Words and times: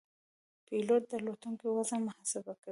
پیلوټ 0.67 1.01
د 1.09 1.11
الوتکې 1.19 1.67
وزن 1.77 2.01
محاسبه 2.07 2.53
کوي. 2.61 2.69